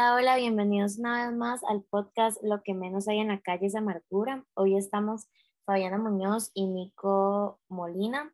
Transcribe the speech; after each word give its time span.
Hola, 0.00 0.14
hola, 0.14 0.36
bienvenidos 0.36 0.96
una 0.96 1.26
vez 1.26 1.36
más 1.36 1.62
al 1.62 1.82
podcast 1.82 2.42
Lo 2.42 2.62
que 2.62 2.72
menos 2.72 3.06
hay 3.06 3.18
en 3.18 3.28
la 3.28 3.38
calle 3.42 3.66
es 3.66 3.74
amargura. 3.74 4.46
Hoy 4.54 4.74
estamos 4.74 5.26
Fabiana 5.66 5.98
Muñoz 5.98 6.52
y 6.54 6.68
Nico 6.68 7.60
Molina 7.68 8.32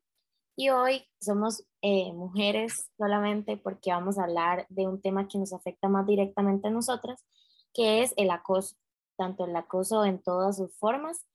y 0.54 0.68
hoy 0.68 1.02
somos 1.20 1.64
eh, 1.82 2.12
mujeres 2.12 2.92
solamente 2.96 3.56
porque 3.56 3.90
vamos 3.90 4.16
a 4.16 4.22
hablar 4.22 4.66
de 4.68 4.86
un 4.86 5.02
tema 5.02 5.26
que 5.26 5.38
nos 5.38 5.52
afecta 5.52 5.88
más 5.88 6.06
directamente 6.06 6.68
a 6.68 6.70
nosotras, 6.70 7.24
que 7.74 8.04
es 8.04 8.14
el 8.16 8.30
acoso, 8.30 8.76
tanto 9.16 9.44
el 9.44 9.56
acoso 9.56 10.04
en 10.04 10.22
todas 10.22 10.58
sus 10.58 10.72
formas. 10.78 11.26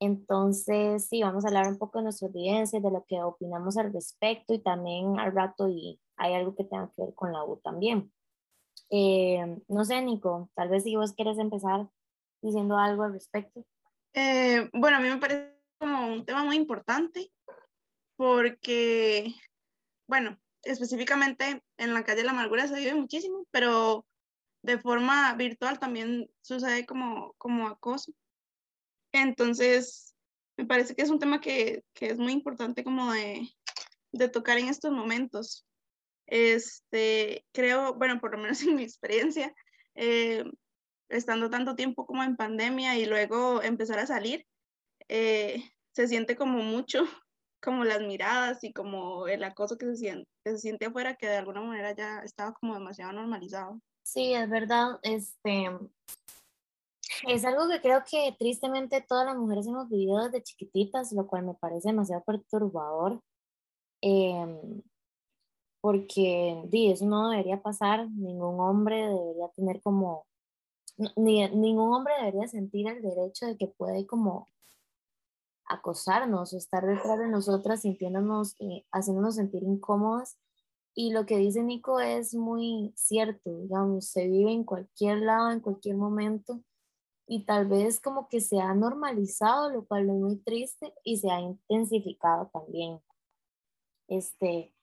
Entonces, 0.00 1.08
sí, 1.08 1.22
vamos 1.22 1.44
a 1.44 1.48
hablar 1.48 1.68
un 1.68 1.76
poco 1.76 1.98
de 1.98 2.04
nuestras 2.04 2.32
vivencias, 2.32 2.82
de 2.82 2.90
lo 2.90 3.04
que 3.04 3.22
opinamos 3.22 3.76
al 3.76 3.92
respecto 3.92 4.54
y 4.54 4.60
también 4.60 5.20
al 5.20 5.34
rato 5.34 5.68
y 5.68 6.00
hay 6.16 6.32
algo 6.32 6.54
que 6.54 6.64
tenga 6.64 6.90
que 6.96 7.02
ver 7.02 7.14
con 7.14 7.32
la 7.34 7.44
U 7.44 7.60
también. 7.62 8.10
Eh, 8.96 9.60
no 9.66 9.84
sé, 9.84 10.00
Nico, 10.02 10.48
tal 10.54 10.68
vez 10.68 10.84
si 10.84 10.94
vos 10.94 11.14
quieres 11.14 11.36
empezar 11.38 11.88
diciendo 12.40 12.78
algo 12.78 13.02
al 13.02 13.12
respecto. 13.12 13.66
Eh, 14.12 14.70
bueno, 14.72 14.98
a 14.98 15.00
mí 15.00 15.08
me 15.08 15.16
parece 15.16 15.52
como 15.80 16.06
un 16.06 16.24
tema 16.24 16.44
muy 16.44 16.54
importante 16.54 17.32
porque, 18.16 19.34
bueno, 20.06 20.38
específicamente 20.62 21.64
en 21.76 21.92
la 21.92 22.04
calle 22.04 22.18
de 22.18 22.24
la 22.24 22.30
amargura 22.30 22.68
se 22.68 22.76
vive 22.76 22.94
muchísimo, 22.94 23.48
pero 23.50 24.06
de 24.62 24.78
forma 24.78 25.34
virtual 25.34 25.80
también 25.80 26.30
sucede 26.40 26.86
como, 26.86 27.34
como 27.36 27.66
acoso. 27.66 28.12
Entonces, 29.12 30.14
me 30.56 30.66
parece 30.66 30.94
que 30.94 31.02
es 31.02 31.10
un 31.10 31.18
tema 31.18 31.40
que, 31.40 31.82
que 31.94 32.06
es 32.06 32.18
muy 32.18 32.32
importante 32.32 32.84
como 32.84 33.12
de, 33.12 33.48
de 34.12 34.28
tocar 34.28 34.56
en 34.58 34.68
estos 34.68 34.92
momentos. 34.92 35.66
Este, 36.26 37.44
creo, 37.52 37.94
bueno, 37.94 38.20
por 38.20 38.32
lo 38.32 38.38
menos 38.38 38.60
en 38.62 38.76
mi 38.76 38.82
experiencia, 38.82 39.54
eh, 39.94 40.44
estando 41.08 41.50
tanto 41.50 41.74
tiempo 41.74 42.06
como 42.06 42.22
en 42.22 42.36
pandemia 42.36 42.96
y 42.96 43.06
luego 43.06 43.62
empezar 43.62 43.98
a 43.98 44.06
salir, 44.06 44.46
eh, 45.08 45.62
se 45.94 46.08
siente 46.08 46.36
como 46.36 46.58
mucho, 46.58 47.04
como 47.62 47.84
las 47.84 48.00
miradas 48.00 48.62
y 48.64 48.72
como 48.72 49.26
el 49.28 49.44
acoso 49.44 49.78
que 49.78 49.86
se 49.86 49.96
siente, 49.96 50.28
que 50.44 50.52
se 50.52 50.58
siente 50.58 50.86
afuera, 50.86 51.16
que 51.16 51.26
de 51.26 51.36
alguna 51.36 51.60
manera 51.60 51.94
ya 51.94 52.20
estaba 52.20 52.52
como 52.54 52.74
demasiado 52.74 53.12
normalizado. 53.12 53.80
Sí, 54.02 54.34
es 54.34 54.50
verdad, 54.50 54.98
este, 55.02 55.70
es 57.26 57.44
algo 57.44 57.68
que 57.68 57.80
creo 57.80 58.02
que 58.04 58.34
tristemente 58.38 59.04
todas 59.06 59.26
las 59.26 59.36
mujeres 59.36 59.66
hemos 59.66 59.88
vivido 59.88 60.22
desde 60.24 60.42
chiquititas, 60.42 61.12
lo 61.12 61.26
cual 61.26 61.44
me 61.44 61.54
parece 61.54 61.88
demasiado 61.88 62.22
perturbador. 62.24 63.20
Eh, 64.02 64.82
porque 65.84 66.62
di, 66.70 66.90
eso 66.90 67.04
no 67.04 67.28
debería 67.28 67.60
pasar, 67.60 68.08
ningún 68.08 68.58
hombre 68.58 69.06
debería 69.06 69.50
tener 69.54 69.82
como, 69.82 70.26
ni, 71.14 71.46
ningún 71.50 71.92
hombre 71.92 72.14
debería 72.20 72.48
sentir 72.48 72.88
el 72.88 73.02
derecho 73.02 73.44
de 73.44 73.58
que 73.58 73.66
puede 73.66 74.06
como 74.06 74.48
acosarnos 75.66 76.54
o 76.54 76.56
estar 76.56 76.86
detrás 76.86 77.18
de 77.18 77.28
nosotras 77.28 77.82
sintiéndonos, 77.82 78.56
eh, 78.60 78.86
haciéndonos 78.92 79.34
sentir 79.34 79.62
incómodas. 79.62 80.38
Y 80.94 81.12
lo 81.12 81.26
que 81.26 81.36
dice 81.36 81.62
Nico 81.62 82.00
es 82.00 82.34
muy 82.34 82.94
cierto, 82.96 83.54
digamos, 83.54 84.06
se 84.06 84.26
vive 84.26 84.52
en 84.52 84.64
cualquier 84.64 85.18
lado, 85.18 85.50
en 85.50 85.60
cualquier 85.60 85.98
momento, 85.98 86.62
y 87.26 87.44
tal 87.44 87.68
vez 87.68 88.00
como 88.00 88.30
que 88.30 88.40
se 88.40 88.58
ha 88.58 88.72
normalizado, 88.72 89.68
lo 89.68 89.84
cual 89.84 90.08
es 90.08 90.16
muy 90.16 90.36
triste, 90.36 90.94
y 91.04 91.18
se 91.18 91.30
ha 91.30 91.40
intensificado 91.40 92.48
también. 92.54 93.02
Este, 94.08 94.73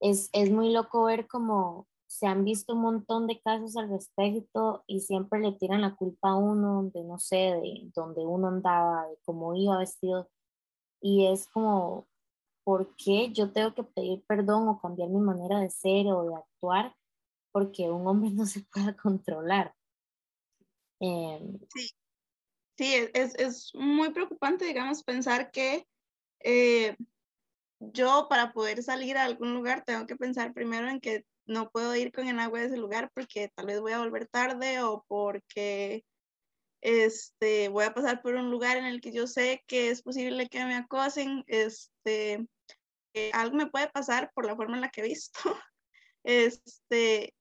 es, 0.00 0.30
es 0.32 0.50
muy 0.50 0.72
loco 0.72 1.04
ver 1.04 1.26
cómo 1.26 1.86
se 2.08 2.26
han 2.26 2.44
visto 2.44 2.74
un 2.74 2.80
montón 2.80 3.26
de 3.26 3.40
casos 3.40 3.76
al 3.76 3.90
respecto 3.90 4.82
y 4.86 5.00
siempre 5.00 5.40
le 5.40 5.52
tiran 5.52 5.82
la 5.82 5.94
culpa 5.94 6.30
a 6.30 6.36
uno 6.36 6.90
de, 6.94 7.04
no 7.04 7.18
sé, 7.18 7.36
de 7.36 7.90
donde 7.94 8.24
uno 8.24 8.48
andaba, 8.48 9.06
de 9.08 9.18
cómo 9.24 9.54
iba 9.54 9.78
vestido. 9.78 10.30
Y 11.02 11.26
es 11.26 11.46
como, 11.48 12.08
¿por 12.64 12.96
qué 12.96 13.30
yo 13.32 13.52
tengo 13.52 13.74
que 13.74 13.84
pedir 13.84 14.24
perdón 14.26 14.68
o 14.68 14.80
cambiar 14.80 15.10
mi 15.10 15.20
manera 15.20 15.60
de 15.60 15.70
ser 15.70 16.06
o 16.08 16.28
de 16.30 16.34
actuar? 16.36 16.94
Porque 17.52 17.90
un 17.90 18.06
hombre 18.06 18.30
no 18.34 18.46
se 18.46 18.62
puede 18.72 18.96
controlar. 18.96 19.74
Em, 21.00 21.58
sí, 21.74 21.90
sí 22.76 22.94
es, 23.14 23.34
es, 23.36 23.74
muy 23.74 24.10
preocupante, 24.10 24.64
digamos, 24.64 25.04
pensar 25.04 25.50
que 25.50 25.86
eh, 26.40 26.96
yo 27.80 28.26
para 28.28 28.52
poder 28.52 28.82
salir 28.82 29.16
a 29.16 29.24
algún 29.24 29.54
lugar 29.54 29.84
tengo 29.84 30.06
que 30.06 30.16
pensar 30.16 30.52
primero 30.52 30.88
en 30.88 31.00
que 31.00 31.24
no 31.46 31.70
puedo 31.70 31.94
ir 31.96 32.12
con 32.12 32.28
el 32.28 32.38
agua 32.38 32.60
de 32.60 32.66
ese 32.66 32.76
lugar 32.76 33.10
porque 33.14 33.50
tal 33.54 33.66
vez 33.66 33.80
voy 33.80 33.92
a 33.92 33.98
volver 33.98 34.26
tarde 34.28 34.82
o 34.82 35.04
porque 35.08 36.04
este, 36.80 37.68
voy 37.68 37.84
a 37.84 37.94
pasar 37.94 38.22
por 38.22 38.34
un 38.34 38.50
lugar 38.50 38.76
en 38.76 38.84
el 38.84 39.00
que 39.00 39.12
yo 39.12 39.26
sé 39.26 39.64
que 39.66 39.90
es 39.90 40.02
posible 40.02 40.48
que 40.48 40.64
me 40.64 40.76
acosen, 40.76 41.44
este, 41.46 42.46
algo 43.32 43.56
me 43.56 43.66
puede 43.66 43.88
pasar 43.88 44.30
por 44.34 44.46
la 44.46 44.56
forma 44.56 44.76
en 44.76 44.82
la 44.82 44.90
que 44.90 45.00
he 45.00 45.08
visto, 45.08 45.38
este, 46.24 47.34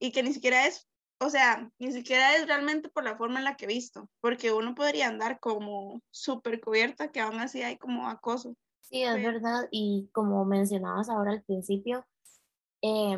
y 0.00 0.12
que 0.12 0.22
ni 0.22 0.32
siquiera 0.32 0.66
es, 0.66 0.88
o 1.20 1.30
sea, 1.30 1.70
ni 1.78 1.92
siquiera 1.92 2.36
es 2.36 2.46
realmente 2.46 2.88
por 2.88 3.04
la 3.04 3.16
forma 3.16 3.38
en 3.38 3.44
la 3.44 3.56
que 3.56 3.66
he 3.66 3.68
visto, 3.68 4.08
porque 4.20 4.52
uno 4.52 4.74
podría 4.74 5.08
andar 5.08 5.38
como 5.38 6.02
súper 6.10 6.60
cubierta 6.60 7.12
que 7.12 7.20
aún 7.20 7.38
así 7.38 7.62
hay 7.62 7.78
como 7.78 8.08
acoso. 8.08 8.56
Sí, 8.92 9.02
es 9.04 9.22
verdad. 9.22 9.68
Y 9.70 10.10
como 10.12 10.44
mencionabas 10.44 11.08
ahora 11.08 11.32
al 11.32 11.42
principio, 11.42 12.04
eh, 12.82 13.16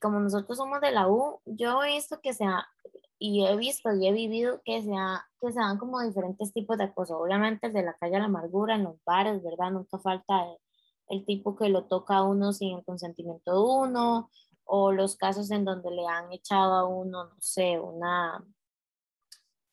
como 0.00 0.20
nosotros 0.20 0.56
somos 0.56 0.80
de 0.80 0.92
la 0.92 1.08
U, 1.08 1.40
yo 1.46 1.82
he 1.82 1.94
visto 1.94 2.20
que 2.20 2.32
se 2.32 2.44
ha, 2.44 2.64
y 3.18 3.44
he 3.44 3.56
visto 3.56 3.92
y 3.92 4.06
he 4.06 4.12
vivido 4.12 4.62
que 4.64 4.82
se, 4.82 4.92
que 5.40 5.52
se 5.52 5.58
dan 5.58 5.78
como 5.78 6.00
diferentes 6.00 6.52
tipos 6.52 6.78
de 6.78 6.84
acoso. 6.84 7.18
Obviamente 7.18 7.66
el 7.66 7.72
de 7.72 7.82
la 7.82 7.94
calle 7.94 8.16
a 8.16 8.18
la 8.20 8.26
amargura, 8.26 8.76
en 8.76 8.84
los 8.84 9.02
bares, 9.04 9.42
¿verdad? 9.42 9.72
Nunca 9.72 9.98
falta 9.98 10.44
el, 10.44 10.58
el 11.08 11.24
tipo 11.26 11.56
que 11.56 11.68
lo 11.68 11.86
toca 11.86 12.18
a 12.18 12.22
uno 12.22 12.52
sin 12.52 12.78
el 12.78 12.84
consentimiento 12.84 13.52
de 13.52 13.58
uno, 13.58 14.30
o 14.64 14.92
los 14.92 15.16
casos 15.16 15.50
en 15.50 15.64
donde 15.64 15.90
le 15.90 16.06
han 16.06 16.32
echado 16.32 16.74
a 16.74 16.86
uno, 16.86 17.24
no 17.24 17.36
sé, 17.40 17.80
una... 17.80 18.44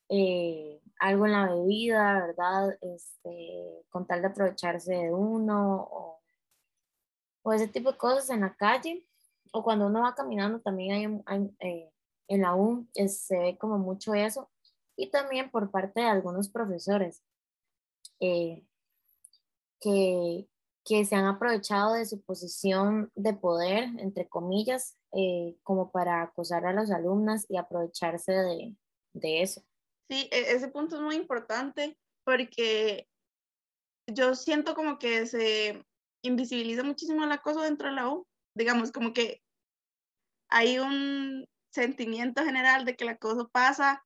Eh, 0.09 0.81
algo 1.00 1.25
en 1.25 1.31
la 1.31 1.53
bebida, 1.53 2.28
¿verdad? 2.28 2.78
Este, 2.81 3.84
con 3.90 4.06
tal 4.08 4.22
de 4.22 4.28
aprovecharse 4.28 4.94
de 4.94 5.13
uno 5.13 5.88
o, 5.91 6.22
o, 7.44 7.53
ese 7.53 7.68
tipo 7.68 7.91
de 7.91 7.97
cosas 7.97 8.30
en 8.30 8.41
la 8.41 8.56
calle 8.56 9.06
o 9.52 9.63
cuando 9.63 9.88
uno 9.88 10.02
va 10.02 10.16
caminando 10.16 10.59
también 10.59 11.24
hay, 11.25 11.50
eh, 11.59 11.91
en 12.28 12.41
la 12.41 12.56
U 12.56 12.88
se 13.08 13.38
ve 13.38 13.58
como 13.58 13.78
mucho 13.78 14.13
eso 14.13 14.50
y 14.96 15.09
también 15.09 15.50
por 15.52 15.72
parte 15.72 16.02
de 16.02 16.08
algunos 16.08 16.50
profesores 16.50 17.24
eh, 18.19 18.66
que, 19.79 20.47
que 20.84 21.06
se 21.06 21.16
han 21.16 21.25
aprovechado 21.25 21.94
de 21.94 22.06
su 22.06 22.22
posición 22.22 23.12
de 23.16 23.34
poder, 23.34 23.84
entre 24.00 24.28
comillas, 24.28 24.97
eh, 25.14 25.56
como 25.64 25.91
para 25.91 26.24
acosar 26.24 26.66
a 26.66 26.74
las 26.74 26.91
alumnas 26.91 27.46
y 27.50 27.58
aprovecharse 27.58 28.31
de, 28.31 28.75
de 29.14 29.41
eso. 29.41 29.62
Sí, 30.09 30.29
e-, 30.31 30.51
ese 30.51 30.69
punto 30.69 30.95
es 30.95 31.01
muy 31.01 31.16
importante 31.16 31.97
porque 32.23 33.07
yo 34.07 34.35
siento 34.35 34.75
como 34.75 35.00
que 35.00 35.25
se 35.25 35.84
invisibiliza 36.22 36.84
muchísimo 36.84 37.23
el 37.23 37.31
acoso 37.31 37.62
dentro 37.62 37.90
de 37.90 37.95
la 37.95 38.09
U. 38.09 38.28
Digamos, 38.56 38.91
como 38.91 39.13
que 39.13 39.41
hay 40.50 40.79
un 40.79 41.46
sentimiento 41.72 42.44
general 42.44 42.85
de 42.85 42.96
que 42.96 43.03
el 43.03 43.12
acoso 43.12 43.50
pasa 43.50 44.03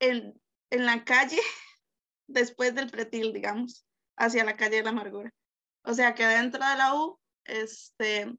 en, 0.00 0.40
en 0.70 0.86
la 0.86 1.04
calle 1.04 1.40
después 2.28 2.74
del 2.74 2.90
pretil, 2.90 3.32
digamos, 3.32 3.86
hacia 4.16 4.44
la 4.44 4.56
calle 4.56 4.76
de 4.76 4.82
la 4.82 4.90
amargura. 4.90 5.32
O 5.84 5.94
sea 5.94 6.14
que 6.14 6.26
dentro 6.26 6.66
de 6.66 6.76
la 6.76 6.94
U, 6.94 7.18
este, 7.44 8.36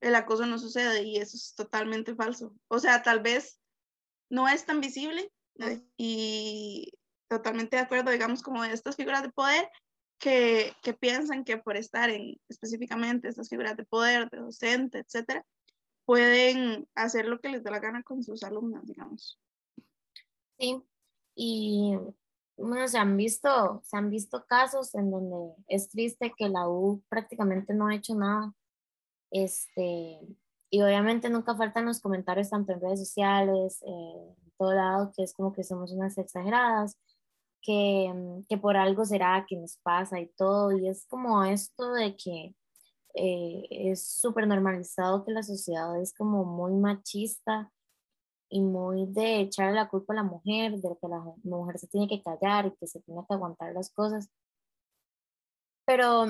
el 0.00 0.14
acoso 0.14 0.46
no 0.46 0.58
sucede 0.58 1.02
y 1.02 1.18
eso 1.18 1.36
es 1.36 1.54
totalmente 1.54 2.14
falso. 2.14 2.54
O 2.68 2.78
sea, 2.78 3.02
tal 3.02 3.20
vez 3.20 3.58
no 4.30 4.48
es 4.48 4.64
tan 4.64 4.80
visible 4.80 5.30
y 5.96 6.92
totalmente 7.28 7.76
de 7.76 7.82
acuerdo, 7.82 8.10
digamos, 8.10 8.42
como 8.42 8.62
de 8.62 8.72
estas 8.72 8.96
figuras 8.96 9.22
de 9.22 9.30
poder 9.30 9.68
que, 10.18 10.72
que, 10.82 10.94
piensan 10.94 11.44
que 11.44 11.58
por 11.58 11.76
estar 11.76 12.10
en 12.10 12.40
específicamente 12.48 13.28
estas 13.28 13.48
figuras 13.48 13.76
de 13.76 13.84
poder, 13.84 14.28
de 14.30 14.38
docente, 14.38 14.98
etcétera, 14.98 15.44
pueden 16.04 16.88
hacer 16.94 17.26
lo 17.26 17.38
que 17.40 17.50
les 17.50 17.62
dé 17.62 17.70
la 17.70 17.80
gana 17.80 18.02
con 18.02 18.22
sus 18.22 18.42
alumnos, 18.42 18.86
digamos. 18.86 19.38
Sí, 20.58 20.82
y 21.34 21.96
bueno, 22.56 22.88
se 22.88 22.98
han 22.98 23.16
visto, 23.16 23.82
se 23.84 23.96
han 23.96 24.10
visto 24.10 24.44
casos 24.46 24.94
en 24.94 25.10
donde 25.10 25.54
es 25.68 25.88
triste 25.88 26.32
que 26.36 26.48
la 26.48 26.68
U 26.68 27.02
prácticamente 27.08 27.74
no 27.74 27.86
ha 27.86 27.94
hecho 27.94 28.14
nada. 28.14 28.52
Este, 29.30 30.18
y 30.70 30.82
obviamente 30.82 31.30
nunca 31.30 31.56
faltan 31.56 31.86
los 31.86 32.00
comentarios 32.00 32.50
tanto 32.50 32.72
en 32.72 32.80
redes 32.80 33.00
sociales, 33.00 33.80
eh, 33.82 34.34
en 34.44 34.52
todo 34.58 34.74
lado, 34.74 35.12
que 35.16 35.22
es 35.22 35.32
como 35.32 35.52
que 35.52 35.64
somos 35.64 35.92
unas 35.92 36.18
exageradas, 36.18 36.98
que, 37.62 38.12
mm, 38.14 38.44
que 38.48 38.58
por 38.58 38.76
algo 38.76 39.04
será 39.04 39.46
que 39.48 39.56
nos 39.56 39.78
pasa 39.78 40.20
y 40.20 40.28
todo. 40.36 40.72
Y 40.72 40.88
es 40.88 41.06
como 41.06 41.44
esto 41.44 41.92
de 41.92 42.16
que 42.16 42.54
eh, 43.14 43.66
es 43.70 44.06
súper 44.20 44.46
normalizado 44.46 45.24
que 45.24 45.32
la 45.32 45.42
sociedad 45.42 46.00
es 46.00 46.14
como 46.14 46.44
muy 46.44 46.74
machista 46.74 47.72
y 48.50 48.60
muy 48.62 49.06
de 49.06 49.40
echarle 49.40 49.74
la 49.74 49.88
culpa 49.88 50.12
a 50.14 50.16
la 50.16 50.22
mujer, 50.22 50.72
de 50.78 50.96
que 51.00 51.08
la 51.08 51.20
mujer 51.44 51.78
se 51.78 51.88
tiene 51.88 52.08
que 52.08 52.22
callar 52.22 52.66
y 52.66 52.76
que 52.76 52.86
se 52.86 53.00
tiene 53.02 53.22
que 53.28 53.34
aguantar 53.34 53.72
las 53.74 53.90
cosas. 53.90 54.30
Pero 55.86 56.26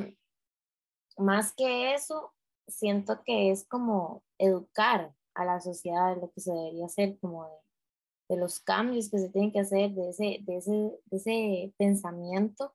más 1.18 1.52
que 1.54 1.94
eso, 1.94 2.32
siento 2.68 3.22
que 3.24 3.50
es 3.50 3.66
como 3.66 4.22
educar 4.38 5.14
a 5.34 5.44
la 5.44 5.60
sociedad 5.60 6.14
de 6.14 6.20
lo 6.20 6.30
que 6.32 6.40
se 6.40 6.52
debería 6.52 6.86
hacer, 6.86 7.18
como 7.20 7.44
de, 7.46 8.34
de 8.34 8.40
los 8.40 8.60
cambios 8.60 9.10
que 9.10 9.18
se 9.18 9.30
tienen 9.30 9.52
que 9.52 9.60
hacer, 9.60 9.92
de 9.92 10.10
ese, 10.10 10.38
de 10.42 10.56
ese, 10.58 10.72
de 11.06 11.16
ese 11.16 11.74
pensamiento. 11.78 12.74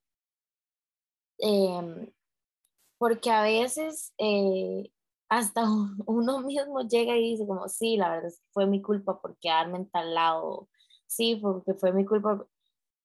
Em, 1.40 2.12
porque 2.98 3.30
a 3.32 3.44
veces 3.44 4.14
eh, 4.18 4.92
hasta 5.30 5.64
uno 6.06 6.42
mismo 6.42 6.82
llega 6.82 7.18
y 7.18 7.32
dice 7.32 7.48
como, 7.48 7.68
sí, 7.68 7.98
la 7.98 8.10
verdad 8.10 8.32
fue 8.52 8.66
mi 8.68 8.82
culpa 8.82 9.22
por 9.22 9.38
quedarme 9.40 9.78
en 9.80 9.90
tal 9.90 10.14
lado, 10.14 10.70
sí, 11.08 11.36
porque 11.36 11.74
fue 11.74 11.92
mi 11.92 12.06
culpa, 12.06 12.46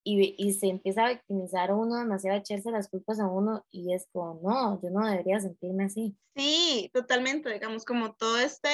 y, 0.09 0.35
y 0.39 0.55
se 0.55 0.69
empieza 0.69 1.05
a 1.05 1.11
victimizar 1.11 1.73
uno 1.73 1.97
demasiado, 1.97 2.37
a 2.37 2.41
echarse 2.41 2.71
las 2.71 2.89
culpas 2.89 3.21
a 3.21 3.27
uno, 3.27 3.67
y 3.71 3.93
es 3.93 4.09
como, 4.11 4.41
no, 4.43 4.81
yo 4.81 4.89
no 4.91 5.07
debería 5.07 5.39
sentirme 5.39 5.85
así. 5.85 6.17
Sí, 6.35 6.91
totalmente, 6.95 7.53
digamos, 7.53 7.85
como 7.85 8.15
todo 8.15 8.39
este 8.39 8.69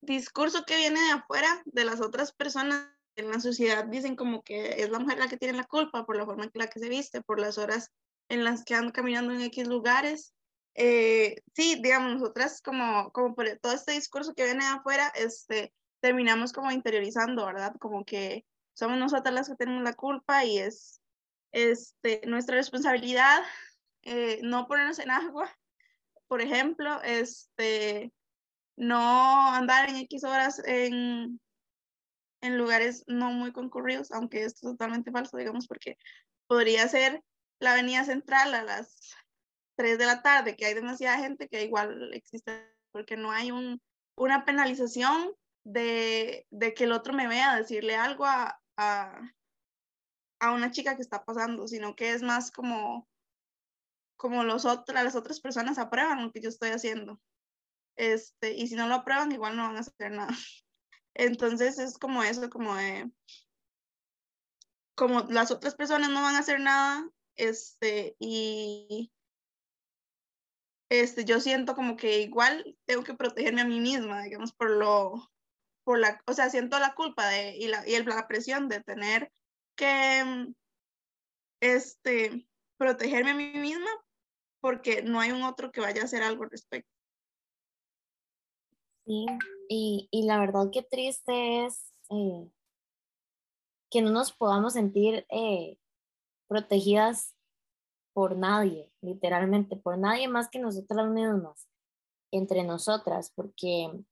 discurso 0.00 0.64
que 0.64 0.76
viene 0.76 1.00
de 1.00 1.12
afuera, 1.12 1.62
de 1.64 1.84
las 1.84 2.00
otras 2.00 2.32
personas 2.32 2.88
en 3.16 3.30
la 3.30 3.40
sociedad, 3.40 3.84
dicen 3.86 4.14
como 4.14 4.42
que 4.42 4.82
es 4.82 4.90
la 4.90 5.00
mujer 5.00 5.18
la 5.18 5.28
que 5.28 5.36
tiene 5.36 5.58
la 5.58 5.64
culpa 5.64 6.06
por 6.06 6.16
la 6.16 6.24
forma 6.24 6.44
en 6.44 6.50
la 6.54 6.68
que 6.68 6.78
se 6.78 6.88
viste, 6.88 7.22
por 7.22 7.40
las 7.40 7.58
horas 7.58 7.90
en 8.28 8.44
las 8.44 8.64
que 8.64 8.74
ando 8.74 8.92
caminando 8.92 9.32
en 9.32 9.40
X 9.42 9.66
lugares. 9.66 10.34
Eh, 10.76 11.42
sí, 11.54 11.80
digamos, 11.82 12.14
nosotras 12.14 12.60
como, 12.62 13.10
como 13.12 13.34
por 13.34 13.48
todo 13.60 13.72
este 13.72 13.92
discurso 13.92 14.34
que 14.34 14.44
viene 14.44 14.64
de 14.64 14.70
afuera, 14.70 15.12
este, 15.16 15.72
terminamos 16.00 16.52
como 16.52 16.70
interiorizando, 16.70 17.46
¿verdad? 17.46 17.74
Como 17.80 18.04
que 18.04 18.44
somos 18.74 18.98
nosotras 18.98 19.34
las 19.34 19.48
que 19.48 19.56
tenemos 19.56 19.82
la 19.82 19.94
culpa 19.94 20.44
y 20.44 20.58
es 20.58 21.00
este, 21.52 22.20
nuestra 22.26 22.56
responsabilidad 22.56 23.42
eh, 24.02 24.40
no 24.42 24.66
ponernos 24.66 24.98
en 24.98 25.10
agua, 25.10 25.50
por 26.28 26.42
ejemplo, 26.42 27.00
este, 27.02 28.12
no 28.76 29.48
andar 29.48 29.88
en 29.88 29.96
X 29.96 30.24
horas 30.24 30.60
en, 30.66 31.40
en 32.42 32.58
lugares 32.58 33.04
no 33.06 33.30
muy 33.30 33.52
concurridos, 33.52 34.10
aunque 34.10 34.44
esto 34.44 34.66
es 34.66 34.72
totalmente 34.72 35.10
falso, 35.10 35.36
digamos, 35.36 35.66
porque 35.66 35.96
podría 36.46 36.86
ser 36.88 37.22
la 37.60 37.72
avenida 37.72 38.04
central 38.04 38.54
a 38.54 38.62
las 38.62 39.14
3 39.76 39.96
de 39.96 40.06
la 40.06 40.22
tarde, 40.22 40.56
que 40.56 40.66
hay 40.66 40.74
demasiada 40.74 41.18
gente 41.18 41.48
que 41.48 41.64
igual 41.64 42.12
existe, 42.12 42.70
porque 42.92 43.16
no 43.16 43.30
hay 43.30 43.50
un, 43.50 43.80
una 44.16 44.44
penalización 44.44 45.32
de, 45.64 46.46
de, 46.50 46.74
que 46.74 46.84
el 46.84 46.92
otro 46.92 47.14
me 47.14 47.26
vea 47.26 47.56
decirle 47.56 47.96
algo 47.96 48.26
a, 48.26 48.60
a, 48.76 49.32
a, 50.40 50.52
una 50.52 50.70
chica 50.70 50.96
que 50.96 51.02
está 51.02 51.24
pasando, 51.24 51.68
sino 51.68 51.94
que 51.94 52.12
es 52.12 52.22
más 52.22 52.50
como, 52.50 53.08
como 54.16 54.44
los 54.44 54.64
otros, 54.64 54.94
las 54.94 55.16
otras 55.16 55.40
personas 55.40 55.78
aprueban 55.78 56.22
lo 56.22 56.32
que 56.32 56.40
yo 56.40 56.48
estoy 56.48 56.70
haciendo. 56.70 57.20
Este, 57.96 58.52
y 58.54 58.66
si 58.66 58.74
no 58.74 58.88
lo 58.88 58.96
aprueban, 58.96 59.32
igual 59.32 59.56
no 59.56 59.64
van 59.64 59.76
a 59.76 59.80
hacer 59.80 60.10
nada. 60.10 60.32
Entonces 61.14 61.78
es 61.78 61.98
como 61.98 62.22
eso, 62.22 62.50
como 62.50 62.74
de, 62.74 63.10
como 64.94 65.20
las 65.22 65.50
otras 65.50 65.74
personas 65.74 66.10
no 66.10 66.22
van 66.22 66.34
a 66.36 66.40
hacer 66.40 66.60
nada, 66.60 67.08
este, 67.36 68.16
y 68.18 69.12
este, 70.88 71.24
yo 71.24 71.40
siento 71.40 71.74
como 71.74 71.96
que 71.96 72.20
igual 72.20 72.76
tengo 72.84 73.02
que 73.04 73.14
protegerme 73.14 73.62
a 73.62 73.66
mí 73.66 73.80
misma, 73.80 74.22
digamos, 74.22 74.52
por 74.52 74.70
lo, 74.70 75.30
por 75.84 75.98
la, 75.98 76.20
o 76.26 76.32
sea, 76.32 76.50
siento 76.50 76.78
la 76.78 76.94
culpa 76.94 77.28
de, 77.28 77.56
y, 77.56 77.68
la, 77.68 77.86
y 77.86 78.02
la 78.02 78.26
presión 78.26 78.68
de 78.68 78.80
tener 78.82 79.30
que, 79.76 80.52
este, 81.60 82.46
protegerme 82.76 83.30
a 83.30 83.34
mí 83.34 83.52
misma 83.52 83.90
porque 84.60 85.02
no 85.02 85.20
hay 85.20 85.30
un 85.30 85.42
otro 85.42 85.70
que 85.70 85.80
vaya 85.80 86.02
a 86.02 86.04
hacer 86.04 86.22
algo 86.22 86.44
al 86.44 86.50
respecto. 86.50 86.90
Sí, 89.06 89.26
y, 89.68 90.08
y 90.10 90.26
la 90.26 90.38
verdad 90.38 90.70
que 90.72 90.82
triste 90.82 91.66
es 91.66 91.92
eh, 92.10 92.50
que 93.90 94.00
no 94.00 94.10
nos 94.10 94.32
podamos 94.32 94.72
sentir 94.72 95.26
eh, 95.28 95.78
protegidas 96.48 97.34
por 98.14 98.36
nadie, 98.36 98.90
literalmente, 99.02 99.76
por 99.76 99.98
nadie 99.98 100.28
más 100.28 100.48
que 100.48 100.58
nosotras 100.58 101.08
mismas, 101.10 101.68
entre 102.30 102.62
nosotras, 102.62 103.32
porque 103.34 104.04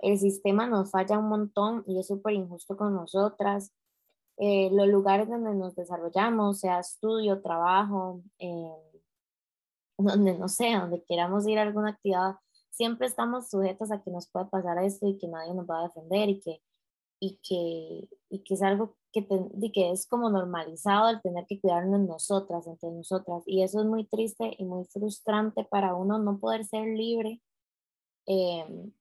el 0.00 0.18
sistema 0.18 0.66
nos 0.66 0.90
falla 0.90 1.18
un 1.18 1.28
montón 1.28 1.84
y 1.86 1.98
es 1.98 2.06
súper 2.06 2.34
injusto 2.34 2.76
con 2.76 2.94
nosotras. 2.94 3.72
Eh, 4.36 4.70
los 4.72 4.86
lugares 4.88 5.28
donde 5.28 5.54
nos 5.54 5.74
desarrollamos, 5.74 6.60
sea 6.60 6.80
estudio, 6.80 7.42
trabajo, 7.42 8.22
eh, 8.38 8.72
donde 9.98 10.38
no 10.38 10.48
sé, 10.48 10.74
donde 10.74 11.02
queramos 11.04 11.46
ir 11.48 11.58
a 11.58 11.62
alguna 11.62 11.90
actividad, 11.90 12.36
siempre 12.70 13.08
estamos 13.08 13.50
sujetos 13.50 13.90
a 13.90 14.02
que 14.02 14.10
nos 14.10 14.28
pueda 14.30 14.48
pasar 14.48 14.82
esto 14.84 15.08
y 15.08 15.18
que 15.18 15.26
nadie 15.28 15.54
nos 15.54 15.68
va 15.68 15.80
a 15.80 15.88
defender 15.88 16.28
y 16.28 16.40
que, 16.40 16.62
y 17.20 17.40
que, 17.42 18.08
y 18.30 18.44
que 18.44 18.54
es 18.54 18.62
algo 18.62 18.96
que, 19.12 19.26
que 19.72 19.90
es 19.90 20.06
como 20.06 20.30
normalizado 20.30 21.08
el 21.08 21.20
tener 21.20 21.46
que 21.46 21.60
cuidarnos 21.60 22.00
nosotras, 22.00 22.66
entre 22.68 22.90
nosotras. 22.90 23.42
Y 23.46 23.62
eso 23.62 23.80
es 23.80 23.86
muy 23.86 24.06
triste 24.06 24.54
y 24.58 24.64
muy 24.64 24.84
frustrante 24.84 25.64
para 25.64 25.94
uno 25.94 26.18
no 26.18 26.38
poder 26.38 26.64
ser 26.64 26.86
libre. 26.86 27.42
Em, 28.26 28.92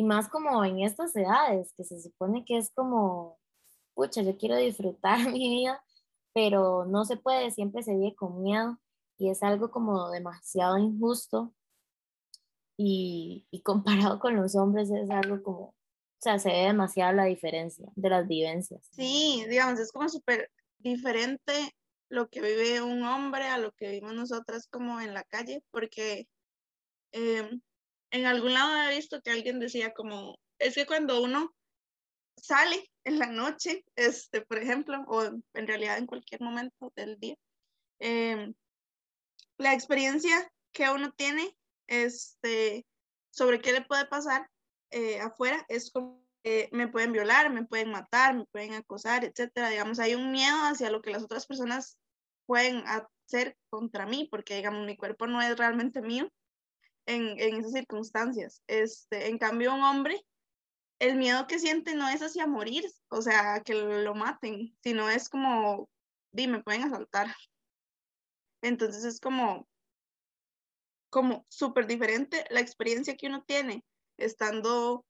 y 0.00 0.02
más 0.02 0.30
como 0.30 0.64
en 0.64 0.80
estas 0.80 1.14
edades, 1.14 1.74
que 1.76 1.84
se 1.84 2.00
supone 2.00 2.42
que 2.46 2.56
es 2.56 2.70
como, 2.72 3.38
pucha, 3.92 4.22
yo 4.22 4.34
quiero 4.38 4.56
disfrutar 4.56 5.18
mi 5.30 5.50
vida, 5.50 5.84
pero 6.32 6.86
no 6.86 7.04
se 7.04 7.18
puede, 7.18 7.50
siempre 7.50 7.82
se 7.82 7.94
vive 7.94 8.14
con 8.14 8.42
miedo 8.42 8.78
y 9.18 9.28
es 9.28 9.42
algo 9.42 9.70
como 9.70 10.08
demasiado 10.08 10.78
injusto. 10.78 11.52
Y, 12.78 13.46
y 13.50 13.60
comparado 13.60 14.20
con 14.20 14.36
los 14.36 14.56
hombres 14.56 14.90
es 14.90 15.10
algo 15.10 15.42
como 15.42 15.60
o 15.60 16.22
sea, 16.22 16.38
se 16.38 16.48
ve 16.48 16.62
demasiado 16.64 17.12
la 17.12 17.24
diferencia 17.24 17.86
de 17.94 18.08
las 18.08 18.26
vivencias. 18.26 18.88
Sí, 18.92 19.44
digamos, 19.50 19.80
es 19.80 19.92
como 19.92 20.08
súper 20.08 20.50
diferente 20.78 21.74
lo 22.08 22.30
que 22.30 22.40
vive 22.40 22.80
un 22.80 23.02
hombre 23.04 23.48
a 23.48 23.58
lo 23.58 23.72
que 23.72 23.88
vivimos 23.88 24.14
nosotras 24.14 24.66
como 24.66 24.98
en 25.02 25.12
la 25.12 25.24
calle, 25.24 25.62
porque 25.70 26.26
em, 27.12 27.60
en 28.10 28.26
algún 28.26 28.54
lado 28.54 28.90
he 28.90 28.94
visto 28.94 29.20
que 29.22 29.30
alguien 29.30 29.60
decía 29.60 29.92
como, 29.92 30.38
es 30.58 30.74
que 30.74 30.86
cuando 30.86 31.22
uno 31.22 31.54
sale 32.36 32.90
en 33.04 33.18
la 33.18 33.26
noche, 33.26 33.84
este, 33.96 34.42
por 34.42 34.58
ejemplo, 34.58 35.02
o 35.08 35.22
en 35.24 35.66
realidad 35.66 35.98
en 35.98 36.06
cualquier 36.06 36.40
momento 36.40 36.92
del 36.96 37.18
día, 37.18 37.36
em, 37.98 38.54
la 39.58 39.74
experiencia 39.74 40.50
que 40.72 40.88
uno 40.90 41.12
tiene 41.12 41.56
este, 41.86 42.86
sobre 43.30 43.60
qué 43.60 43.72
le 43.72 43.82
puede 43.82 44.06
pasar 44.06 44.48
eh, 44.90 45.20
afuera 45.20 45.64
es 45.68 45.90
como 45.90 46.20
me 46.72 46.88
pueden 46.88 47.12
violar, 47.12 47.52
me 47.52 47.66
pueden 47.66 47.90
matar, 47.90 48.34
me 48.34 48.46
pueden 48.46 48.72
acosar, 48.72 49.24
etcétera. 49.24 49.68
Digamos, 49.68 49.98
hay 49.98 50.14
un 50.14 50.32
miedo 50.32 50.56
hacia 50.62 50.90
lo 50.90 51.02
que 51.02 51.10
las 51.10 51.22
otras 51.22 51.46
personas 51.46 51.98
pueden 52.46 52.82
hacer 52.86 53.56
contra 53.68 54.06
mí, 54.06 54.26
porque, 54.30 54.56
digamos, 54.56 54.86
mi 54.86 54.96
cuerpo 54.96 55.26
no 55.26 55.42
es 55.42 55.56
realmente 55.56 56.00
mío 56.00 56.30
en, 57.06 57.38
en 57.40 57.56
esas 57.56 57.72
circunstancias. 57.72 58.62
Este, 58.66 59.28
en 59.28 59.38
cambio, 59.38 59.74
un 59.74 59.82
hombre, 59.82 60.20
el 61.00 61.16
miedo 61.16 61.46
que 61.46 61.58
siente 61.58 61.94
no 61.94 62.08
es 62.08 62.22
hacia 62.22 62.46
morir, 62.46 62.84
o 63.08 63.22
sea, 63.22 63.62
que 63.64 63.74
lo 63.74 64.14
maten, 64.14 64.76
sino 64.82 65.08
es 65.08 65.28
como, 65.28 65.88
dime, 66.32 66.58
me 66.58 66.62
pueden 66.62 66.82
asaltar. 66.82 67.34
Entonces 68.62 69.04
es 69.04 69.20
como, 69.20 69.66
como 71.10 71.46
súper 71.48 71.86
diferente 71.86 72.44
la 72.50 72.60
experiencia 72.60 73.16
que 73.16 73.26
uno 73.26 73.42
tiene 73.44 73.84
estando 74.18 75.04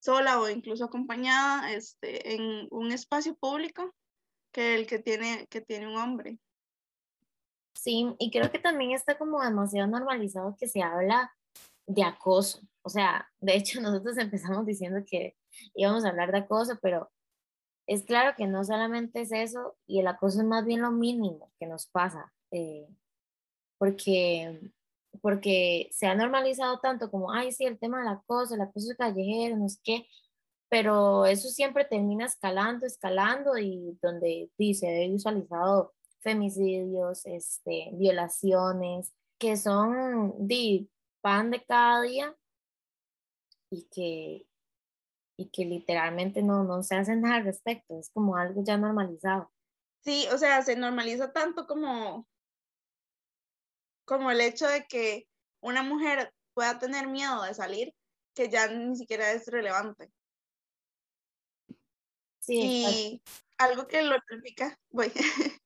sola 0.00 0.40
o 0.40 0.48
incluso 0.48 0.84
acompañada 0.84 1.72
este, 1.72 2.34
en 2.34 2.66
un 2.70 2.90
espacio 2.90 3.36
público 3.36 3.94
que 4.52 4.74
el 4.74 4.86
que 4.86 4.98
tiene, 4.98 5.46
que 5.48 5.60
tiene 5.60 5.86
un 5.86 5.96
hombre. 5.96 6.38
Sí, 7.74 8.14
y 8.18 8.30
creo 8.30 8.50
que 8.50 8.58
también 8.58 8.92
está 8.92 9.18
como 9.18 9.42
demasiado 9.42 9.88
normalizado 9.88 10.56
que 10.58 10.68
se 10.68 10.82
habla 10.82 11.32
de 11.86 12.04
acoso. 12.04 12.60
O 12.82 12.88
sea, 12.88 13.28
de 13.40 13.56
hecho 13.56 13.80
nosotros 13.82 14.18
empezamos 14.18 14.66
diciendo 14.66 15.00
que 15.06 15.36
íbamos 15.74 16.04
a 16.04 16.08
hablar 16.10 16.32
de 16.32 16.38
acoso, 16.38 16.78
pero 16.80 17.10
es 17.86 18.04
claro 18.04 18.34
que 18.36 18.46
no 18.46 18.64
solamente 18.64 19.22
es 19.22 19.32
eso, 19.32 19.76
y 19.86 20.00
el 20.00 20.06
acoso 20.06 20.40
es 20.40 20.46
más 20.46 20.64
bien 20.64 20.82
lo 20.82 20.90
mínimo 20.92 21.52
que 21.58 21.66
nos 21.66 21.86
pasa, 21.88 22.32
eh, 22.52 22.86
porque 23.78 24.72
porque 25.20 25.88
se 25.92 26.06
ha 26.06 26.14
normalizado 26.14 26.78
tanto 26.80 27.10
como, 27.10 27.32
ay, 27.32 27.52
sí, 27.52 27.64
el 27.64 27.78
tema 27.78 27.98
del 27.98 28.08
acoso, 28.08 28.54
el 28.54 28.62
acoso 28.62 28.88
callejero, 28.96 29.56
no 29.56 29.68
sé 29.68 29.78
qué, 29.84 30.06
pero 30.68 31.26
eso 31.26 31.48
siempre 31.48 31.84
termina 31.84 32.26
escalando, 32.26 32.86
escalando 32.86 33.58
y 33.58 33.98
donde 34.02 34.50
sí, 34.56 34.74
se 34.74 34.90
ve 34.90 35.08
visualizado 35.08 35.92
femicidios, 36.22 37.26
este, 37.26 37.90
violaciones, 37.94 39.12
que 39.38 39.56
son 39.56 40.34
de 40.46 40.88
pan 41.20 41.50
de 41.50 41.64
cada 41.64 42.02
día 42.02 42.36
y 43.70 43.88
que, 43.90 44.46
y 45.36 45.50
que 45.50 45.64
literalmente 45.64 46.42
no, 46.42 46.64
no 46.64 46.82
se 46.82 46.96
hace 46.96 47.16
nada 47.16 47.36
al 47.36 47.44
respecto, 47.44 47.98
es 47.98 48.10
como 48.10 48.36
algo 48.36 48.62
ya 48.64 48.76
normalizado. 48.76 49.50
Sí, 50.04 50.26
o 50.32 50.38
sea, 50.38 50.62
se 50.62 50.76
normaliza 50.76 51.32
tanto 51.32 51.66
como, 51.66 52.28
como 54.04 54.30
el 54.30 54.40
hecho 54.40 54.66
de 54.66 54.84
que 54.84 55.28
una 55.60 55.82
mujer 55.82 56.32
pueda 56.54 56.78
tener 56.78 57.08
miedo 57.08 57.42
de 57.42 57.54
salir, 57.54 57.94
que 58.34 58.48
ya 58.48 58.68
ni 58.68 58.96
siquiera 58.96 59.30
es 59.32 59.46
relevante. 59.46 60.10
Sí, 62.40 62.60
y 62.60 63.22
algo 63.58 63.86
que 63.86 64.02
lo 64.02 64.16
ejemplifica, 64.16 64.78
voy. 64.90 65.12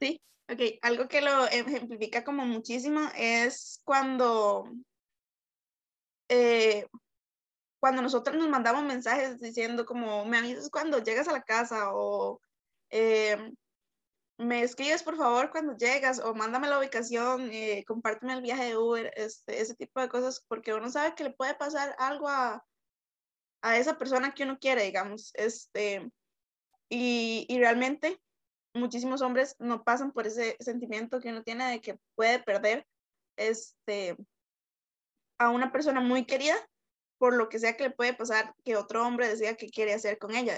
Sí, 0.00 0.20
ok, 0.48 0.60
algo 0.82 1.08
que 1.08 1.20
lo 1.20 1.46
ejemplifica 1.46 2.24
como 2.24 2.44
muchísimo 2.44 3.00
es 3.16 3.80
cuando, 3.84 4.64
eh, 6.28 6.86
cuando 7.80 8.02
nosotros 8.02 8.36
nos 8.36 8.48
mandamos 8.48 8.84
mensajes 8.84 9.40
diciendo 9.40 9.84
como, 9.84 10.24
me 10.24 10.38
avisas 10.38 10.70
cuando 10.70 11.02
llegas 11.02 11.28
a 11.28 11.32
la 11.32 11.42
casa 11.42 11.92
o 11.92 12.40
eh, 12.90 13.52
me 14.38 14.62
escribes 14.62 15.02
por 15.02 15.16
favor 15.16 15.50
cuando 15.50 15.76
llegas 15.76 16.18
o 16.18 16.34
mándame 16.34 16.68
la 16.68 16.78
ubicación, 16.78 17.50
eh, 17.52 17.84
compárteme 17.86 18.34
el 18.34 18.42
viaje 18.42 18.64
de 18.64 18.76
Uber, 18.76 19.12
este, 19.16 19.60
ese 19.60 19.74
tipo 19.74 20.00
de 20.00 20.08
cosas, 20.08 20.44
porque 20.48 20.74
uno 20.74 20.90
sabe 20.90 21.14
que 21.14 21.24
le 21.24 21.30
puede 21.30 21.54
pasar 21.54 21.94
algo 21.98 22.28
a, 22.28 22.64
a 23.62 23.76
esa 23.76 23.98
persona 23.98 24.34
que 24.34 24.44
uno 24.44 24.58
quiere, 24.58 24.84
digamos. 24.84 25.30
Este, 25.34 26.10
y, 26.88 27.46
y 27.48 27.58
realmente 27.58 28.20
muchísimos 28.74 29.22
hombres 29.22 29.56
no 29.58 29.84
pasan 29.84 30.12
por 30.12 30.26
ese 30.26 30.56
sentimiento 30.60 31.20
que 31.20 31.30
uno 31.30 31.42
tiene 31.42 31.70
de 31.70 31.80
que 31.80 31.98
puede 32.14 32.42
perder 32.42 32.86
este, 33.36 34.16
a 35.38 35.50
una 35.50 35.72
persona 35.72 36.00
muy 36.00 36.24
querida 36.24 36.56
por 37.18 37.34
lo 37.34 37.48
que 37.48 37.58
sea 37.58 37.76
que 37.76 37.84
le 37.84 37.90
puede 37.90 38.14
pasar 38.14 38.54
que 38.64 38.76
otro 38.76 39.06
hombre 39.06 39.28
decida 39.28 39.54
que 39.54 39.70
quiere 39.70 39.94
hacer 39.94 40.18
con 40.18 40.34
ella. 40.34 40.56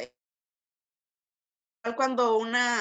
Cuando 1.96 2.38
una 2.38 2.78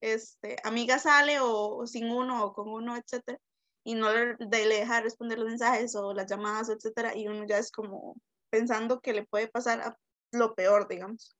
este, 0.00 0.56
amiga 0.64 0.98
sale 0.98 1.38
o, 1.40 1.86
sin 1.86 2.10
uno 2.10 2.44
o 2.44 2.52
con 2.52 2.68
uno, 2.68 2.96
etcétera, 2.96 3.38
y 3.84 3.94
no 3.94 4.12
le, 4.12 4.36
le 4.38 4.74
deja 4.74 5.00
responder 5.00 5.38
los 5.38 5.48
mensajes 5.48 5.94
o 5.94 6.12
las 6.12 6.28
llamadas, 6.28 6.68
etcétera, 6.68 7.16
y 7.16 7.28
uno 7.28 7.46
ya 7.46 7.58
es 7.58 7.70
como 7.70 8.16
pensando 8.50 9.00
que 9.00 9.12
le 9.12 9.24
puede 9.24 9.46
pasar 9.46 9.80
a 9.82 9.96
lo 10.32 10.56
peor, 10.56 10.88
digamos. 10.88 11.36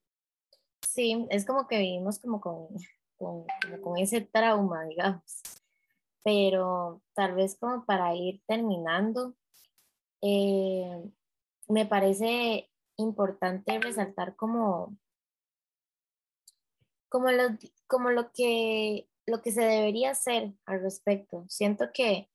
Sí, 0.87 1.26
es 1.30 1.44
como 1.44 1.66
que 1.66 1.78
vivimos 1.78 2.20
como 2.20 2.40
con, 2.40 2.68
con, 3.18 3.44
con 3.82 3.99
ese 3.99 4.20
trauma, 4.20 4.85
digamos. 4.85 5.42
Pero 6.23 7.02
tal 7.14 7.35
vez 7.35 7.56
como 7.58 7.85
para 7.85 8.14
ir 8.14 8.42
terminando, 8.46 9.35
eh, 10.23 11.02
me 11.68 11.87
parece 11.87 12.70
importante 12.96 13.78
resaltar 13.78 14.37
como, 14.37 14.96
como, 17.08 17.30
lo, 17.30 17.44
como 17.87 18.11
lo, 18.11 18.32
que, 18.32 19.08
lo 19.26 19.42
que 19.42 19.52
se 19.52 19.62
debería 19.62 20.11
hacer 20.11 20.52
al 20.64 20.80
respecto. 20.82 21.44
Siento 21.49 21.90
que 21.92 22.28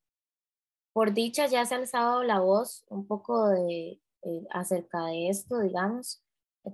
por 0.94 1.14
dicha 1.14 1.48
ya 1.48 1.66
se 1.66 1.76
ha 1.76 1.78
alzado 1.78 2.24
la 2.24 2.40
voz 2.40 2.86
un 2.90 3.08
poco 3.08 3.48
de, 3.50 4.02
eh, 4.24 4.48
acerca 4.52 5.06
de 5.06 5.30
esto, 5.30 5.60
digamos, 5.60 6.24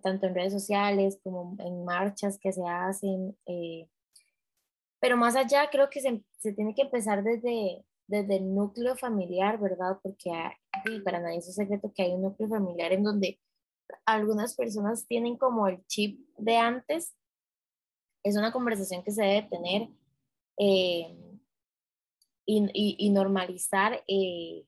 tanto 0.01 0.27
en 0.27 0.35
redes 0.35 0.53
sociales 0.53 1.19
como 1.23 1.55
en 1.59 1.85
marchas 1.85 2.37
que 2.39 2.51
se 2.51 2.67
hacen. 2.67 3.37
Eh, 3.45 3.89
pero 5.07 5.15
más 5.15 5.37
allá 5.37 5.69
creo 5.71 5.89
que 5.89 6.01
se, 6.01 6.21
se, 6.37 6.51
tiene 6.51 6.75
que 6.75 6.81
empezar 6.81 7.23
desde, 7.23 7.81
desde 8.07 8.35
el 8.35 8.53
núcleo 8.53 8.97
familiar, 8.97 9.57
¿verdad? 9.57 9.97
Porque 10.03 10.31
para 11.05 11.21
nadie 11.21 11.37
es 11.37 11.47
un 11.47 11.53
secreto 11.53 11.93
que 11.95 12.03
hay 12.03 12.11
un 12.11 12.23
núcleo 12.23 12.49
familiar 12.49 12.91
en 12.91 13.03
donde 13.03 13.39
algunas 14.05 14.53
personas 14.57 15.07
tienen 15.07 15.37
como 15.37 15.65
el 15.69 15.81
chip 15.85 16.19
de 16.37 16.57
antes. 16.57 17.15
Es 18.21 18.35
una 18.35 18.51
conversación 18.51 19.01
que 19.01 19.13
se 19.13 19.23
debe 19.23 19.47
tener 19.47 19.87
eh, 20.57 21.17
y, 22.45 22.65
y, 22.73 22.97
y, 22.99 23.09
normalizar 23.09 24.03
eh, 24.09 24.65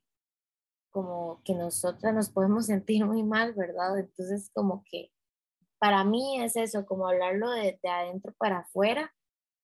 como 0.89 1.41
que 1.43 1.53
nosotras 1.53 2.13
nos 2.13 2.29
podemos 2.29 2.67
sentir 2.67 3.05
muy 3.05 3.24
mal, 3.24 3.53
¿verdad? 3.55 4.00
Entonces 4.00 4.50
como 4.53 4.86
que 4.89 5.12
para 5.79 6.05
mí 6.05 6.41
es 6.41 6.55
eso, 6.55 6.86
como 6.86 7.10
hablarlo 7.10 7.51
de, 7.51 7.77
de 7.84 7.89
adentro 7.89 8.34
para 8.38 8.60
afuera 8.60 9.13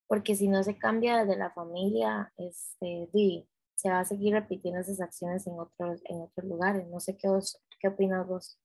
porque 0.07 0.35
si 0.35 0.47
no 0.47 0.63
se 0.63 0.77
cambia 0.77 1.23
desde 1.23 1.37
la 1.37 1.51
familia, 1.51 2.31
este, 2.37 3.09
se 3.75 3.89
va 3.89 3.99
a 3.99 4.05
seguir 4.05 4.33
repitiendo 4.33 4.79
esas 4.79 5.01
acciones 5.01 5.45
en 5.47 5.59
otros, 5.59 6.01
en 6.05 6.21
otros 6.21 6.45
lugares. 6.47 6.87
No 6.87 6.99
sé 6.99 7.17
qué, 7.17 7.27
qué 7.79 7.87
opinas 7.87 8.25
vos. 8.27 8.59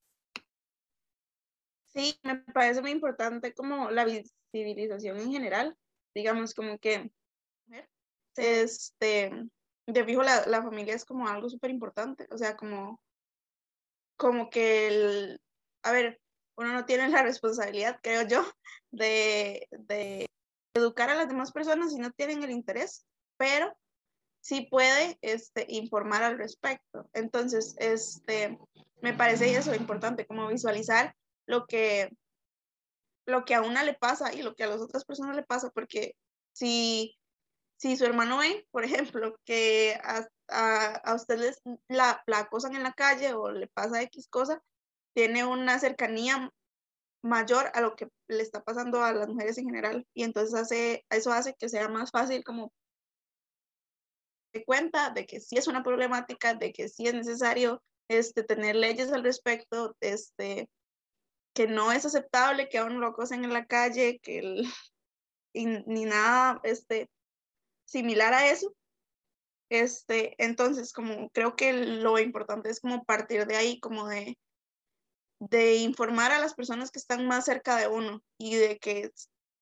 Sí, 1.93 2.19
me 2.23 2.37
parece 2.37 2.81
muy 2.83 2.93
importante 2.93 3.53
como 3.53 3.91
la 3.91 4.05
visibilización 4.05 5.19
en 5.19 5.33
general, 5.33 5.77
digamos 6.15 6.55
como 6.55 6.79
que, 6.79 7.11
este, 8.37 9.31
de 9.87 10.05
fijo 10.05 10.23
la, 10.23 10.47
la 10.47 10.63
familia 10.63 10.95
es 10.95 11.05
como 11.05 11.27
algo 11.27 11.49
súper 11.49 11.71
importante, 11.71 12.29
o 12.31 12.39
sea, 12.39 12.57
como, 12.57 13.01
como 14.17 14.51
que 14.51 14.87
el, 14.87 15.41
a 15.83 15.91
ver, 15.91 16.21
uno 16.57 16.73
no 16.73 16.85
tiene 16.85 17.09
la 17.09 17.23
responsabilidad, 17.25 17.99
creo 18.03 18.23
yo, 18.23 18.45
de, 18.93 19.67
de 19.71 20.30
educar 20.75 21.11
a 21.11 21.15
las 21.15 21.29
demás 21.29 21.53
personas 21.53 21.93
si 21.93 21.99
no 21.99 22.11
tienen 22.13 22.43
el 22.43 22.51
interés, 22.51 23.07
pero 23.37 23.77
sí 24.41 24.69
puede 24.71 25.19
este, 25.21 25.67
informar 25.69 26.23
al 26.23 26.39
respecto. 26.39 27.09
Entonces, 27.13 27.75
este, 27.79 28.59
me 29.03 29.13
parece 29.15 29.55
eso 29.55 29.75
importante, 29.75 30.27
como 30.27 30.49
visualizar 30.49 31.15
lo 31.47 31.67
que, 31.67 32.11
lo 33.27 33.45
que 33.45 33.55
a 33.55 33.63
una 33.63 33.83
le 33.83 33.95
pasa 33.95 34.33
y 34.33 34.43
lo 34.43 34.55
que 34.55 34.65
a 34.65 34.69
las 34.69 34.81
otras 34.81 35.05
personas 35.05 35.37
le 35.37 35.43
pasa, 35.43 35.71
porque 35.71 36.17
si, 36.53 37.17
si 37.77 37.97
su 37.97 38.05
hermano 38.05 38.39
ve, 38.39 38.67
por 38.71 38.85
ejemplo, 38.85 39.39
que 39.45 39.99
a, 40.03 40.27
a, 40.49 40.95
a 40.97 41.15
usted 41.15 41.55
la, 41.89 42.23
la 42.27 42.39
acosan 42.39 42.75
en 42.77 42.83
la 42.83 42.93
calle 42.93 43.35
o 43.35 43.51
le 43.51 43.67
pasa 43.69 44.03
X 44.03 44.29
cosa, 44.29 44.63
tiene 45.15 45.45
una 45.45 45.79
cercanía 45.79 46.51
mayor 47.23 47.71
a 47.75 47.81
lo 47.81 47.97
que 47.97 48.09
le 48.29 48.43
está 48.43 48.63
pasando 48.63 49.03
a 49.03 49.13
las 49.13 49.29
mujeres 49.29 49.59
en 49.59 49.67
general 49.67 50.07
y 50.15 50.25
entonces 50.25 50.55
hace, 50.55 51.05
eso 51.11 51.33
hace 51.33 51.55
que 51.55 51.69
sea 51.69 51.89
más 51.89 52.11
fácil 52.11 52.45
como 52.45 52.73
de 54.53 54.65
cuenta 54.65 55.11
de 55.11 55.27
que 55.27 55.41
sí 55.41 55.57
es 55.57 55.69
una 55.69 55.83
problemática, 55.83 56.55
de 56.55 56.73
que 56.73 56.89
sí 56.89 57.07
es 57.07 57.15
necesario 57.15 57.83
este, 58.09 58.43
tener 58.43 58.75
leyes 58.75 59.13
al 59.13 59.23
respecto, 59.23 59.97
este, 60.01 60.69
que 61.55 61.67
no 61.67 61.93
es 61.93 62.05
aceptable 62.05 62.69
que 62.69 62.79
a 62.79 62.85
uno 62.85 62.99
lo 62.99 63.09
acosen 63.09 63.45
en 63.45 63.53
la 63.53 63.67
calle, 63.67 64.19
que 64.21 64.63
ni 65.55 66.05
nada 66.05 66.61
este, 66.65 67.09
similar 67.85 68.35
a 68.35 68.51
eso. 68.51 68.75
Este, 69.71 70.35
entonces, 70.43 70.93
como 70.93 71.31
creo 71.31 71.55
que 71.55 71.73
lo 71.73 72.19
importante 72.19 72.71
es 72.71 72.81
como 72.81 73.05
partir 73.05 73.47
de 73.47 73.57
ahí, 73.57 73.79
como 73.79 74.09
de 74.09 74.37
de 75.41 75.77
informar 75.77 76.33
a 76.33 76.39
las 76.39 76.55
personas 76.55 76.91
que 76.91 76.99
están 76.99 77.27
más 77.27 77.47
cerca 77.47 77.77
de 77.77 77.89
uno 77.89 78.23
y 78.39 78.57
de 78.57 78.79
que 78.79 79.11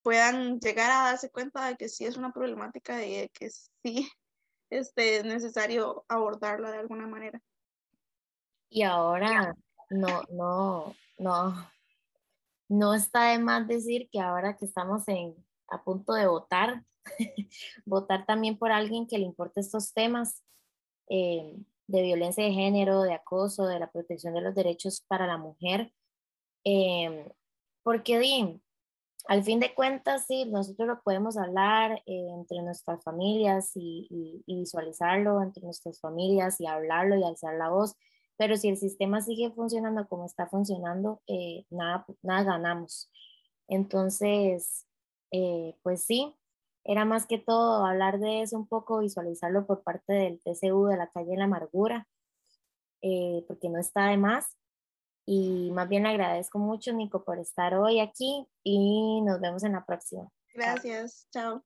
puedan 0.01 0.59
llegar 0.59 0.91
a 0.91 1.05
darse 1.05 1.31
cuenta 1.31 1.65
de 1.65 1.77
que 1.77 1.89
sí 1.89 2.05
es 2.05 2.17
una 2.17 2.33
problemática 2.33 3.03
y 3.05 3.15
de 3.15 3.29
que 3.29 3.49
sí 3.49 4.09
este, 4.69 5.17
es 5.17 5.25
necesario 5.25 6.05
abordarla 6.07 6.71
de 6.71 6.79
alguna 6.79 7.07
manera. 7.07 7.41
Y 8.69 8.83
ahora 8.83 9.55
no, 9.89 10.21
no, 10.29 10.95
no, 11.17 11.71
no 12.67 12.93
está 12.93 13.31
de 13.31 13.39
más 13.39 13.67
decir 13.67 14.09
que 14.11 14.19
ahora 14.19 14.57
que 14.57 14.65
estamos 14.65 15.07
en, 15.07 15.35
a 15.69 15.81
punto 15.83 16.13
de 16.13 16.27
votar, 16.27 16.83
votar 17.85 18.25
también 18.25 18.57
por 18.57 18.71
alguien 18.71 19.07
que 19.07 19.17
le 19.17 19.25
importe 19.25 19.61
estos 19.61 19.93
temas, 19.93 20.43
eh, 21.07 21.55
de 21.89 22.03
violencia 22.03 22.43
de 22.43 22.51
género, 22.51 23.01
de 23.01 23.13
acoso, 23.13 23.65
de 23.65 23.79
la 23.79 23.91
protección 23.91 24.33
de 24.35 24.41
los 24.41 24.53
derechos 24.53 25.03
para 25.07 25.25
la 25.25 25.37
mujer. 25.37 25.91
Eh, 26.63 27.27
porque 27.83 28.19
di, 28.19 28.61
al 29.27 29.43
fin 29.43 29.59
de 29.59 29.73
cuentas, 29.73 30.25
sí, 30.27 30.45
nosotros 30.45 30.87
lo 30.87 31.01
podemos 31.01 31.35
hablar 31.37 32.03
eh, 32.05 32.27
entre 32.35 32.61
nuestras 32.61 33.03
familias 33.03 33.71
y, 33.75 34.43
visualizarlo 34.45 35.41
entre 35.41 35.63
nuestras 35.63 35.99
familias 35.99 36.61
y 36.61 36.67
hablarlo 36.67 37.15
y 37.17 37.23
alzar 37.23 37.55
la 37.55 37.69
voz, 37.69 37.95
pero 38.37 38.55
si 38.57 38.69
el 38.69 38.77
sistema 38.77 39.21
sigue 39.21 39.51
funcionando 39.51 40.07
como 40.07 40.25
está 40.25 40.47
funcionando, 40.47 41.21
eh, 41.27 41.65
nada, 41.71 42.05
nada 42.21 42.43
ganamos. 42.43 43.09
Entonces, 43.67 44.85
pues 45.83 46.03
sí, 46.03 46.35
era 46.89 47.05
más 47.05 47.27
que 47.27 47.37
todo 47.37 47.85
hablar 47.85 48.17
de 48.19 48.41
eso 48.41 48.57
un 48.57 48.67
poco, 48.67 48.97
visualizarlo 48.97 49.67
por 49.67 49.83
parte 49.83 50.11
del 50.11 50.41
TCU 50.41 50.87
de 50.87 50.97
la 50.97 51.07
calle 51.11 51.37
la 51.37 51.43
amargura, 51.43 52.07
eh, 53.03 53.45
porque 53.47 53.69
no 53.69 53.79
está 53.79 54.07
de 54.07 54.17
más. 54.17 54.57
Y 55.23 55.69
más 55.71 55.87
bien 55.87 56.01
le 56.01 56.09
agradezco 56.09 56.57
mucho, 56.57 56.91
Nico, 56.91 57.23
por 57.23 57.37
estar 57.37 57.75
hoy 57.75 57.99
aquí 57.99 58.47
y 58.63 59.21
nos 59.21 59.39
vemos 59.39 59.63
en 59.63 59.73
la 59.73 59.85
próxima. 59.85 60.31
Gracias, 60.55 61.27
chao. 61.31 61.63